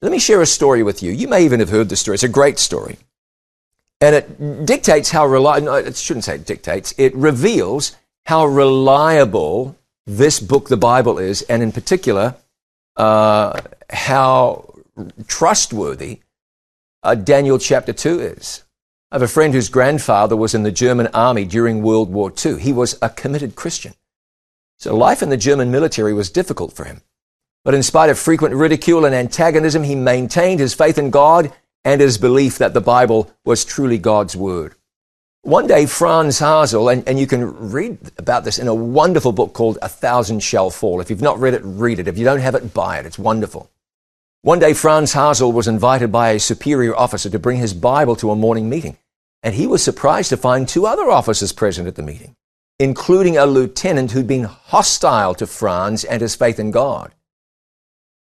[0.00, 1.12] Let me share a story with you.
[1.12, 2.14] You may even have heard the story.
[2.14, 2.96] It's a great story.
[4.00, 7.94] And it dictates how reliable, no, it shouldn't say it dictates, it reveals
[8.26, 12.36] how reliable this book, the Bible, is, and in particular,
[12.96, 14.74] uh, how
[15.26, 16.20] trustworthy
[17.02, 18.64] uh, Daniel chapter 2 is.
[19.10, 22.58] I have a friend whose grandfather was in the German army during World War II.
[22.58, 23.94] He was a committed Christian.
[24.78, 27.02] So life in the German military was difficult for him.
[27.64, 31.52] But in spite of frequent ridicule and antagonism, he maintained his faith in God
[31.84, 34.74] and his belief that the Bible was truly God's Word.
[35.42, 39.52] One day, Franz Hasel, and, and you can read about this in a wonderful book
[39.52, 41.00] called A Thousand Shall Fall.
[41.00, 42.08] If you've not read it, read it.
[42.08, 43.06] If you don't have it, buy it.
[43.06, 43.70] It's wonderful.
[44.42, 48.30] One day, Franz Hasel was invited by a superior officer to bring his Bible to
[48.30, 48.96] a morning meeting,
[49.42, 52.36] and he was surprised to find two other officers present at the meeting
[52.82, 57.14] including a lieutenant who'd been hostile to Franz and his faith in God.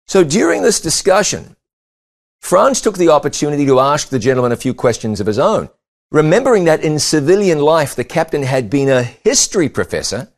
[0.07, 1.57] So during this discussion,
[2.41, 5.71] Franz took the opportunity to ask the gentleman a few questions of his own.
[6.13, 10.29] Remembering that in civilian life the captain had been a history professor,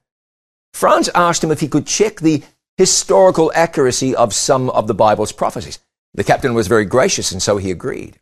[0.74, 2.42] Franz asked him if he could check the
[2.76, 5.78] historical accuracy of some of the Bible's prophecies.
[6.14, 8.20] The captain was very gracious, and so he agreed.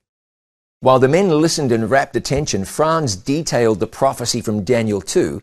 [0.81, 5.43] While the men listened in rapt attention, Franz detailed the prophecy from Daniel 2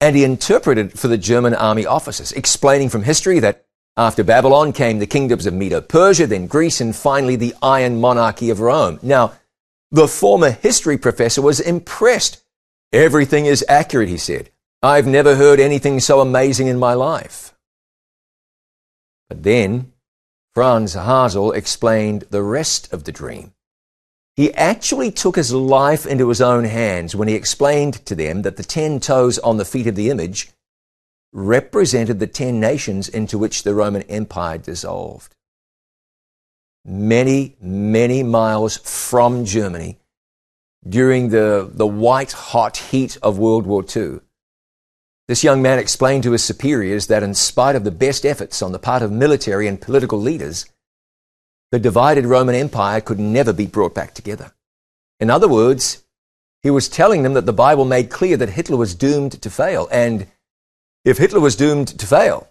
[0.00, 4.98] and he interpreted for the German army officers, explaining from history that after Babylon came
[4.98, 8.98] the kingdoms of Medo Persia, then Greece, and finally the Iron Monarchy of Rome.
[9.02, 9.32] Now,
[9.90, 12.42] the former history professor was impressed.
[12.92, 14.50] Everything is accurate, he said.
[14.82, 17.54] I've never heard anything so amazing in my life.
[19.28, 19.92] But then
[20.54, 23.52] Franz Hasel explained the rest of the dream.
[24.36, 28.56] He actually took his life into his own hands when he explained to them that
[28.56, 30.50] the ten toes on the feet of the image
[31.32, 35.34] represented the ten nations into which the Roman Empire dissolved.
[36.84, 39.98] Many, many miles from Germany
[40.88, 44.20] during the, the white hot heat of World War II.
[45.28, 48.72] This young man explained to his superiors that in spite of the best efforts on
[48.72, 50.66] the part of military and political leaders,
[51.70, 54.52] the divided Roman Empire could never be brought back together.
[55.20, 56.02] In other words,
[56.62, 59.88] he was telling them that the Bible made clear that Hitler was doomed to fail.
[59.92, 60.26] And
[61.04, 62.48] if Hitler was doomed to fail,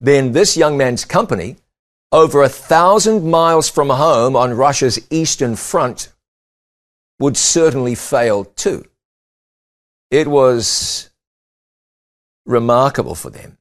[0.00, 1.56] then this young man's company,
[2.10, 6.12] over a thousand miles from home on Russia's eastern front,
[7.20, 8.84] would certainly fail too.
[10.10, 11.10] It was
[12.46, 13.58] remarkable for them.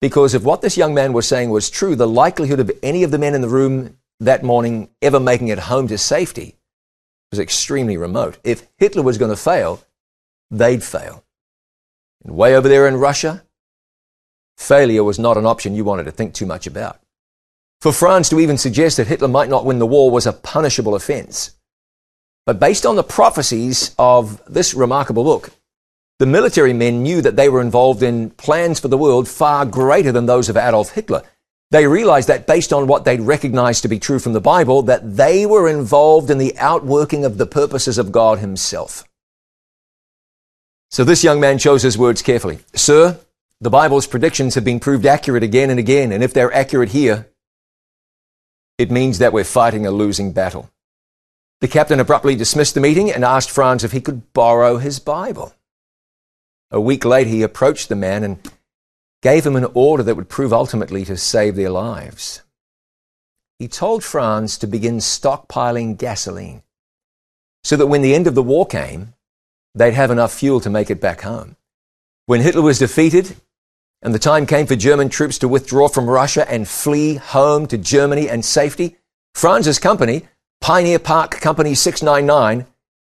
[0.00, 3.10] Because if what this young man was saying was true, the likelihood of any of
[3.10, 6.56] the men in the room that morning ever making it home to safety
[7.30, 8.38] was extremely remote.
[8.44, 9.82] If Hitler was going to fail,
[10.50, 11.24] they'd fail.
[12.24, 13.44] And way over there in Russia,
[14.56, 17.00] failure was not an option you wanted to think too much about.
[17.80, 20.94] For Franz to even suggest that Hitler might not win the war was a punishable
[20.94, 21.52] offense.
[22.46, 25.50] But based on the prophecies of this remarkable book,
[26.18, 30.12] the military men knew that they were involved in plans for the world far greater
[30.12, 31.22] than those of Adolf Hitler.
[31.70, 35.16] They realized that based on what they'd recognized to be true from the Bible, that
[35.16, 39.04] they were involved in the outworking of the purposes of God himself.
[40.90, 42.60] So this young man chose his words carefully.
[42.74, 43.18] Sir,
[43.60, 47.26] the Bible's predictions have been proved accurate again and again, and if they're accurate here,
[48.78, 50.70] it means that we're fighting a losing battle.
[51.60, 55.54] The captain abruptly dismissed the meeting and asked Franz if he could borrow his Bible.
[56.70, 58.38] A week later, he approached the man and
[59.22, 62.42] gave him an order that would prove ultimately to save their lives.
[63.58, 66.62] He told Franz to begin stockpiling gasoline
[67.64, 69.14] so that when the end of the war came,
[69.74, 71.56] they'd have enough fuel to make it back home.
[72.26, 73.36] When Hitler was defeated
[74.06, 77.76] and the time came for German troops to withdraw from Russia and flee home to
[77.76, 78.96] Germany and safety,
[79.34, 80.28] Franz's company,
[80.60, 82.66] Pioneer Park Company 699,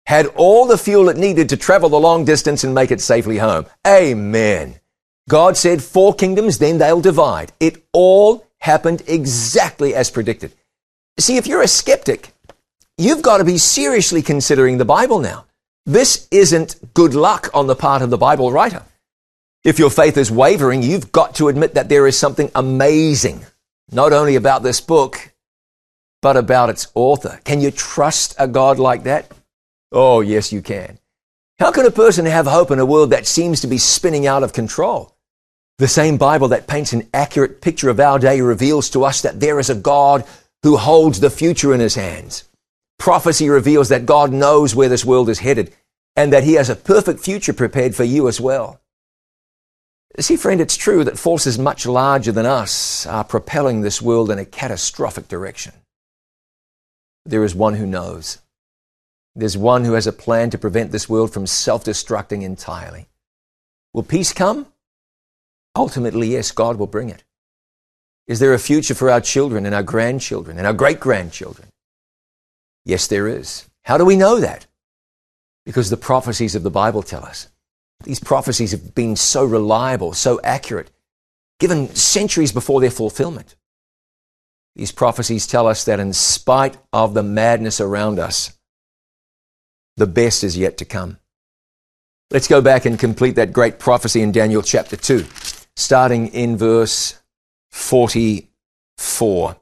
[0.06, 3.36] had all the fuel it needed to travel the long distance and make it safely
[3.36, 3.66] home.
[3.86, 4.80] Amen.
[5.28, 7.52] God said, Four kingdoms, then they'll divide.
[7.60, 10.54] It all happened exactly as predicted.
[11.18, 12.32] See, if you're a skeptic,
[12.96, 15.44] you've got to be seriously considering the Bible now.
[15.84, 18.84] This isn't good luck on the part of the Bible writer.
[19.68, 23.44] If your faith is wavering, you've got to admit that there is something amazing,
[23.92, 25.34] not only about this book,
[26.22, 27.38] but about its author.
[27.44, 29.30] Can you trust a God like that?
[29.92, 30.98] Oh, yes, you can.
[31.58, 34.42] How can a person have hope in a world that seems to be spinning out
[34.42, 35.14] of control?
[35.76, 39.38] The same Bible that paints an accurate picture of our day reveals to us that
[39.38, 40.24] there is a God
[40.62, 42.44] who holds the future in his hands.
[42.98, 45.74] Prophecy reveals that God knows where this world is headed
[46.16, 48.80] and that he has a perfect future prepared for you as well.
[50.20, 54.38] See, friend, it's true that forces much larger than us are propelling this world in
[54.38, 55.72] a catastrophic direction.
[57.24, 58.38] There is one who knows.
[59.36, 63.06] There's one who has a plan to prevent this world from self destructing entirely.
[63.92, 64.66] Will peace come?
[65.76, 67.22] Ultimately, yes, God will bring it.
[68.26, 71.68] Is there a future for our children and our grandchildren and our great grandchildren?
[72.84, 73.68] Yes, there is.
[73.84, 74.66] How do we know that?
[75.64, 77.48] Because the prophecies of the Bible tell us.
[78.04, 80.90] These prophecies have been so reliable, so accurate,
[81.58, 83.56] given centuries before their fulfillment.
[84.76, 88.56] These prophecies tell us that in spite of the madness around us,
[89.96, 91.18] the best is yet to come.
[92.30, 95.26] Let's go back and complete that great prophecy in Daniel chapter 2,
[95.74, 97.20] starting in verse
[97.72, 99.56] 44.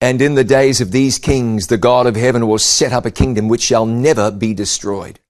[0.00, 3.10] And in the days of these kings, the God of heaven will set up a
[3.10, 5.20] kingdom which shall never be destroyed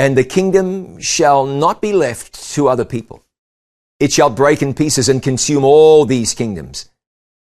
[0.00, 3.22] and the kingdom shall not be left to other people.
[3.98, 6.88] It shall break in pieces and consume all these kingdoms,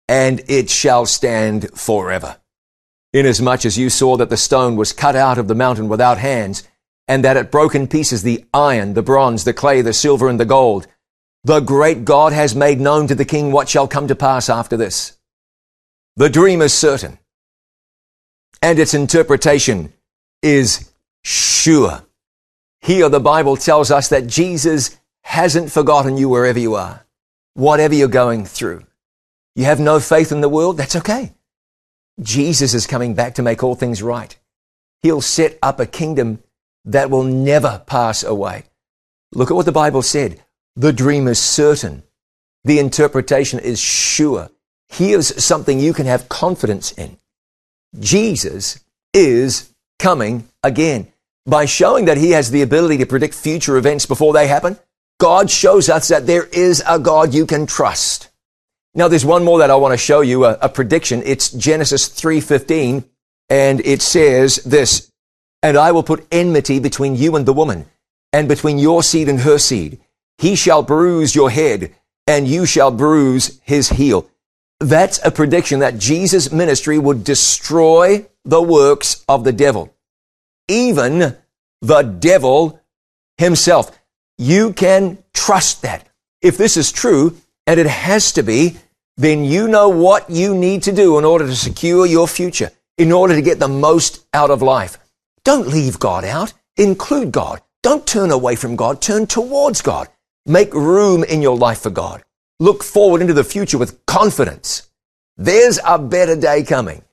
[0.10, 2.36] and it shall stand forever.
[3.14, 6.68] Inasmuch as you saw that the stone was cut out of the mountain without hands,
[7.08, 10.38] and that it broke in pieces the iron, the bronze, the clay, the silver, and
[10.38, 10.86] the gold,
[11.46, 14.76] the great God has made known to the king what shall come to pass after
[14.76, 15.18] this.
[16.18, 17.20] The dream is certain,
[18.62, 19.94] and its interpretation
[20.44, 20.92] is
[21.24, 22.04] sure.
[22.82, 27.06] Here, the Bible tells us that Jesus hasn't forgotten you wherever you are,
[27.54, 28.84] whatever you're going through.
[29.56, 30.78] You have no faith in the world?
[30.78, 31.34] That's okay.
[32.22, 34.36] Jesus is coming back to make all things right.
[35.02, 36.42] He'll set up a kingdom
[36.86, 38.64] that will never pass away.
[39.34, 40.42] Look at what the Bible said.
[40.76, 42.04] The dream is certain.
[42.64, 44.50] The interpretation is sure.
[44.90, 47.18] Here's something you can have confidence in.
[48.00, 48.80] Jesus
[49.14, 51.12] is coming again.
[51.46, 54.78] By showing that he has the ability to predict future events before they happen,
[55.20, 58.30] God shows us that there is a God you can trust.
[58.96, 61.22] Now there's one more that I want to show you, a, a prediction.
[61.26, 63.04] It's Genesis 3:15
[63.50, 65.12] and it says this,
[65.62, 67.86] "And I will put enmity between you and the woman,
[68.32, 70.00] and between your seed and her seed.
[70.38, 71.94] He shall bruise your head,
[72.28, 74.28] and you shall bruise his heel."
[74.80, 79.94] That's a prediction that Jesus' ministry would destroy the works of the devil
[80.70, 81.36] even
[81.82, 82.80] the devil
[83.38, 83.92] himself.
[84.38, 86.08] You can trust that.
[86.42, 87.36] If this is true,
[87.68, 88.78] and it has to be,
[89.18, 93.12] then you know what you need to do in order to secure your future, in
[93.12, 94.98] order to get the most out of life.
[95.44, 96.54] Don't leave God out.
[96.78, 97.62] Include God.
[97.84, 99.02] Don't turn away from God.
[99.02, 100.08] Turn towards God.
[100.46, 102.24] Make room in your life for God.
[102.60, 104.90] Look forward into the future with confidence.
[105.38, 107.04] There's a better day coming.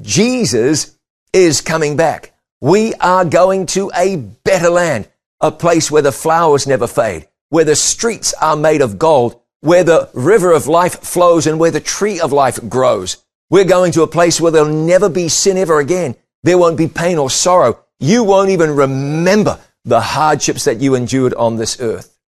[0.00, 0.96] Jesus
[1.32, 2.37] is coming back.
[2.60, 5.08] We are going to a better land,
[5.40, 9.84] a place where the flowers never fade, where the streets are made of gold, where
[9.84, 13.18] the river of life flows and where the tree of life grows.
[13.48, 16.16] We're going to a place where there'll never be sin ever again.
[16.42, 17.78] There won't be pain or sorrow.
[18.00, 22.18] You won't even remember the hardships that you endured on this earth.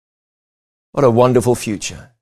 [0.93, 2.12] What a wonderful future.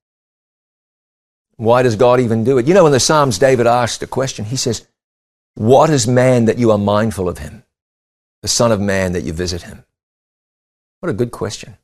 [1.57, 2.67] Why does God even do it?
[2.67, 4.45] You know, in the Psalms, David asked a question.
[4.45, 4.87] He says,
[5.55, 7.65] What is man that you are mindful of him?
[8.43, 9.85] The Son of Man that you visit him?
[11.01, 11.77] What a good question.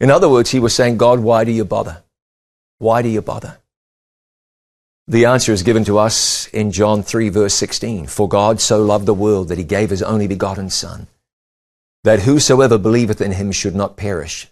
[0.00, 2.02] In other words, he was saying, God, why do you bother?
[2.78, 3.58] Why do you bother?
[5.06, 8.06] The answer is given to us in John 3, verse 16.
[8.06, 11.06] For God so loved the world that he gave his only begotten Son,
[12.04, 14.48] that whosoever believeth in him should not perish,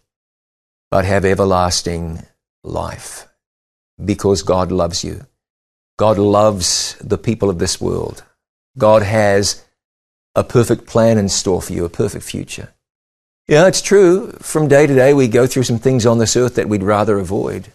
[0.90, 2.22] but have everlasting
[2.62, 3.28] life.
[4.02, 5.26] Because God loves you.
[5.98, 8.24] God loves the people of this world.
[8.76, 9.64] God has
[10.34, 12.72] a perfect plan in store for you, a perfect future.
[13.48, 14.32] Yeah, it's true.
[14.40, 17.18] From day to day, we go through some things on this earth that we'd rather
[17.18, 17.72] avoid.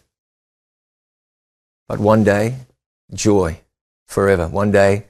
[1.88, 2.55] But one day,
[3.14, 3.60] joy
[4.08, 4.47] forever.
[4.47, 5.05] One day,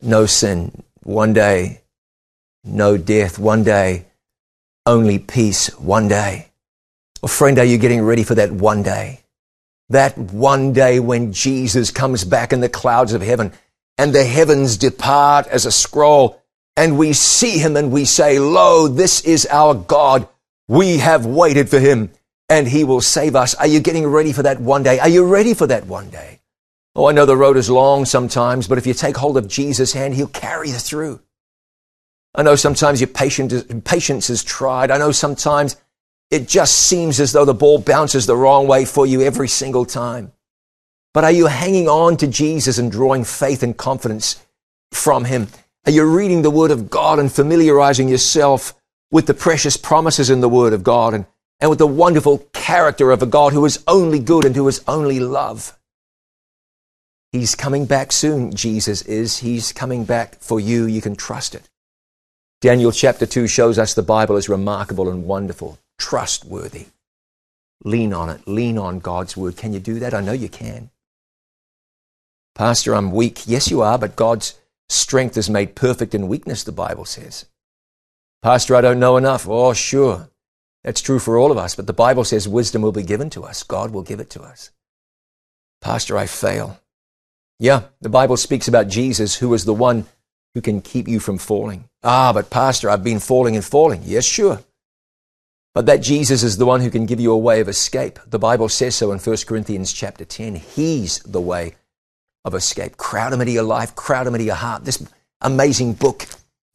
[0.00, 0.82] no sin.
[1.02, 1.82] One day,
[2.64, 3.38] no death.
[3.38, 4.06] One day,
[4.84, 5.68] only peace.
[5.78, 6.50] One day.
[7.22, 9.20] Well, friend, are you getting ready for that one day?
[9.88, 13.52] That one day when Jesus comes back in the clouds of heaven
[13.98, 16.42] and the heavens depart as a scroll,
[16.76, 20.28] and we see him and we say, Lo, this is our God.
[20.68, 22.10] We have waited for him
[22.48, 23.54] and he will save us.
[23.54, 24.98] Are you getting ready for that one day?
[24.98, 26.40] Are you ready for that one day?
[26.94, 29.92] Oh, I know the road is long sometimes, but if you take hold of Jesus'
[29.92, 31.20] hand, he'll carry you through.
[32.34, 34.90] I know sometimes your patience is tried.
[34.90, 35.76] I know sometimes
[36.30, 39.84] it just seems as though the ball bounces the wrong way for you every single
[39.84, 40.32] time.
[41.16, 44.44] But are you hanging on to Jesus and drawing faith and confidence
[44.92, 45.48] from Him?
[45.86, 48.74] Are you reading the Word of God and familiarizing yourself
[49.10, 51.24] with the precious promises in the Word of God and,
[51.58, 54.84] and with the wonderful character of a God who is only good and who is
[54.86, 55.78] only love?
[57.32, 59.38] He's coming back soon, Jesus is.
[59.38, 60.84] He's coming back for you.
[60.84, 61.66] You can trust it.
[62.60, 66.88] Daniel chapter 2 shows us the Bible is remarkable and wonderful, trustworthy.
[67.84, 68.46] Lean on it.
[68.46, 69.56] Lean on God's word.
[69.56, 70.12] Can you do that?
[70.12, 70.90] I know you can.
[72.56, 73.46] Pastor, I'm weak.
[73.46, 77.44] Yes, you are, but God's strength is made perfect in weakness, the Bible says.
[78.42, 79.46] Pastor, I don't know enough.
[79.46, 80.30] Oh, sure.
[80.82, 83.44] That's true for all of us, but the Bible says wisdom will be given to
[83.44, 83.62] us.
[83.62, 84.70] God will give it to us.
[85.82, 86.80] Pastor, I fail.
[87.58, 90.06] Yeah, the Bible speaks about Jesus, who is the one
[90.54, 91.90] who can keep you from falling.
[92.02, 94.00] Ah, but Pastor, I've been falling and falling.
[94.04, 94.60] Yes, sure.
[95.74, 98.18] But that Jesus is the one who can give you a way of escape.
[98.26, 100.54] The Bible says so in 1 Corinthians chapter 10.
[100.54, 101.74] He's the way
[102.46, 102.96] of escape.
[102.96, 104.84] Crowd him into your life, crowd him into your heart.
[104.84, 105.04] This
[105.42, 106.26] amazing book,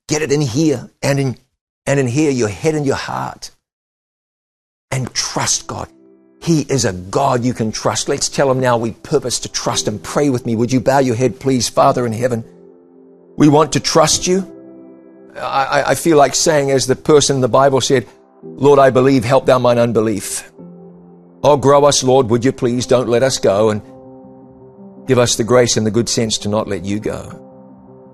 [0.07, 1.37] get it in here and in,
[1.87, 3.49] and in here, your head and your heart.
[4.91, 5.87] And trust God.
[6.41, 8.09] He is a God you can trust.
[8.09, 9.99] Let's tell him now we purpose to trust him.
[9.99, 10.55] Pray with me.
[10.55, 12.43] Would you bow your head, please, Father in heaven?
[13.37, 14.45] We want to trust you.
[15.35, 18.05] I, I feel like saying, as the person in the Bible said,
[18.43, 20.51] Lord, I believe, help thou mine unbelief.
[21.43, 22.85] Oh, grow us, Lord, would you please?
[22.85, 23.81] Don't let us go and
[25.11, 27.21] give us the grace and the good sense to not let you go.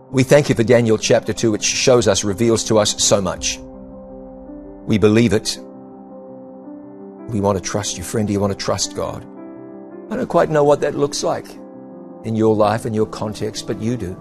[0.10, 3.60] We thank you for Daniel chapter 2, which shows us, reveals to us so much.
[4.88, 5.60] We believe it.
[7.30, 8.04] We want to trust you.
[8.04, 9.24] Friend, do you want to trust God?
[10.10, 11.46] I don't quite know what that looks like
[12.24, 14.18] in your life and your context, but you do.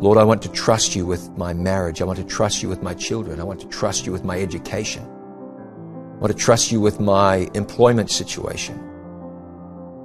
[0.00, 2.02] Lord, I want to trust you with my marriage.
[2.02, 3.38] I want to trust you with my children.
[3.38, 5.04] I want to trust you with my education.
[5.04, 8.93] I want to trust you with my employment situation.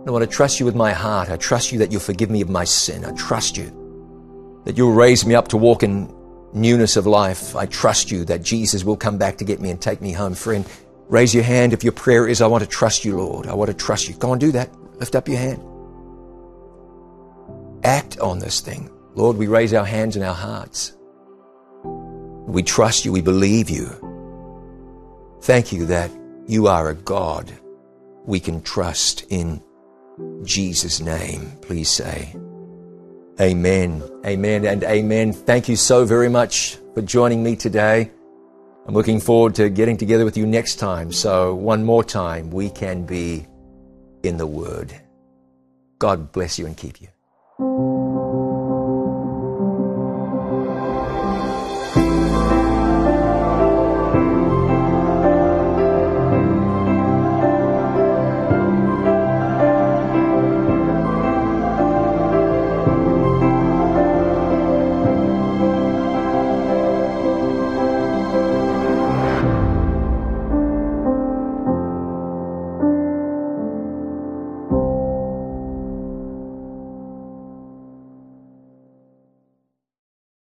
[0.09, 1.29] I want to trust you with my heart.
[1.29, 3.05] I trust you that you'll forgive me of my sin.
[3.05, 6.11] I trust you that you'll raise me up to walk in
[6.51, 7.55] newness of life.
[7.55, 10.33] I trust you that Jesus will come back to get me and take me home.
[10.33, 10.65] Friend,
[11.09, 13.45] raise your hand if your prayer is, I want to trust you, Lord.
[13.45, 14.15] I want to trust you.
[14.15, 14.75] Go on, do that.
[14.95, 15.61] Lift up your hand.
[17.83, 18.89] Act on this thing.
[19.13, 20.97] Lord, we raise our hands and our hearts.
[21.83, 23.11] We trust you.
[23.11, 23.85] We believe you.
[25.43, 26.09] Thank you that
[26.47, 27.53] you are a God
[28.25, 29.61] we can trust in
[30.43, 31.51] Jesus' name.
[31.61, 32.35] Please say,
[33.39, 35.31] Amen, Amen, and Amen.
[35.31, 38.11] Thank you so very much for joining me today.
[38.85, 41.11] I'm looking forward to getting together with you next time.
[41.11, 43.45] So, one more time, we can be
[44.23, 44.93] in the Word.
[45.99, 47.88] God bless you and keep you.